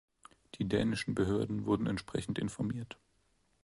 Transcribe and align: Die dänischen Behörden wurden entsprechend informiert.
Die 0.55 0.67
dänischen 0.67 1.13
Behörden 1.13 1.67
wurden 1.67 1.85
entsprechend 1.85 2.39
informiert. 2.39 2.97